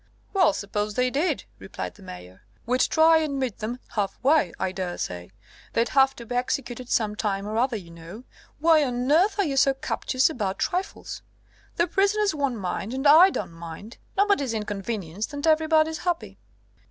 "Well, 0.33 0.51
suppose 0.53 0.95
they 0.95 1.11
did," 1.11 1.43
replied 1.59 1.93
the 1.93 2.01
Mayor, 2.01 2.41
"we'd 2.65 2.81
try 2.81 3.19
and 3.19 3.37
meet 3.37 3.59
them 3.59 3.77
half 3.89 4.17
way, 4.23 4.51
I 4.59 4.71
daresay. 4.71 5.29
They'd 5.73 5.89
have 5.89 6.15
to 6.15 6.25
be 6.25 6.33
executed 6.33 6.89
some 6.89 7.15
time 7.15 7.47
or 7.47 7.55
other, 7.59 7.77
you 7.77 7.91
know. 7.91 8.23
Why 8.57 8.83
on 8.83 9.11
earth 9.11 9.37
are 9.37 9.45
you 9.45 9.57
so 9.57 9.75
captious 9.75 10.27
about 10.27 10.57
trifles? 10.57 11.21
The 11.75 11.85
prisoners 11.85 12.33
won't 12.33 12.55
mind, 12.57 12.95
and 12.95 13.05
I 13.05 13.29
don't 13.29 13.51
mind: 13.53 13.99
nobody's 14.17 14.55
inconvenienced, 14.55 15.35
and 15.35 15.45
everybody's 15.45 15.99
happy!" 15.99 16.39